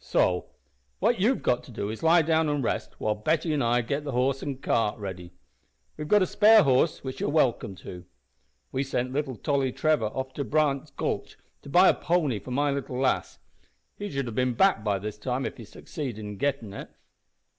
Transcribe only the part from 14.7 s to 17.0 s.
by this time if he succeeded in gettin' it."